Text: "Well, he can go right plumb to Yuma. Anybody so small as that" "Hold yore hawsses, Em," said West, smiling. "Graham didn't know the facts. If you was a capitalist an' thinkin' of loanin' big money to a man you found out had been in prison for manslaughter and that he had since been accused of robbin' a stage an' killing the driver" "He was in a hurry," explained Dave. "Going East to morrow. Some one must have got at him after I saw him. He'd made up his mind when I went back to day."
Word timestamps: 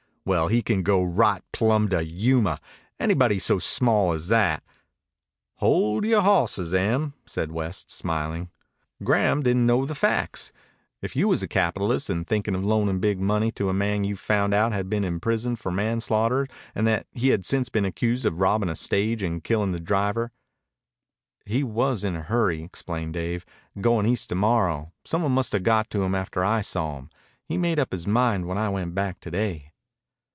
"Well, 0.23 0.49
he 0.49 0.61
can 0.61 0.83
go 0.83 1.03
right 1.03 1.41
plumb 1.51 1.89
to 1.89 2.05
Yuma. 2.05 2.61
Anybody 2.99 3.39
so 3.39 3.57
small 3.57 4.13
as 4.13 4.27
that" 4.27 4.61
"Hold 5.61 6.05
yore 6.05 6.21
hawsses, 6.21 6.75
Em," 6.75 7.15
said 7.25 7.51
West, 7.51 7.89
smiling. 7.89 8.51
"Graham 9.03 9.41
didn't 9.41 9.65
know 9.65 9.83
the 9.83 9.95
facts. 9.95 10.51
If 11.01 11.15
you 11.15 11.27
was 11.27 11.41
a 11.41 11.47
capitalist 11.47 12.07
an' 12.11 12.23
thinkin' 12.25 12.53
of 12.53 12.63
loanin' 12.63 12.99
big 12.99 13.19
money 13.19 13.51
to 13.53 13.69
a 13.69 13.73
man 13.73 14.03
you 14.03 14.15
found 14.15 14.53
out 14.53 14.71
had 14.71 14.91
been 14.91 15.03
in 15.03 15.19
prison 15.19 15.55
for 15.55 15.71
manslaughter 15.71 16.47
and 16.75 16.85
that 16.85 17.07
he 17.11 17.29
had 17.29 17.43
since 17.43 17.69
been 17.69 17.83
accused 17.83 18.23
of 18.23 18.39
robbin' 18.39 18.69
a 18.69 18.75
stage 18.75 19.23
an' 19.23 19.41
killing 19.41 19.71
the 19.71 19.79
driver" 19.79 20.31
"He 21.47 21.63
was 21.63 22.03
in 22.03 22.15
a 22.15 22.21
hurry," 22.21 22.61
explained 22.61 23.15
Dave. 23.15 23.43
"Going 23.81 24.05
East 24.05 24.29
to 24.29 24.35
morrow. 24.35 24.93
Some 25.03 25.23
one 25.23 25.31
must 25.31 25.51
have 25.53 25.63
got 25.63 25.87
at 25.95 25.99
him 25.99 26.13
after 26.13 26.45
I 26.45 26.61
saw 26.61 26.99
him. 26.99 27.09
He'd 27.47 27.57
made 27.57 27.79
up 27.79 27.91
his 27.91 28.05
mind 28.05 28.45
when 28.45 28.59
I 28.59 28.69
went 28.69 28.93
back 28.93 29.19
to 29.21 29.31
day." 29.31 29.69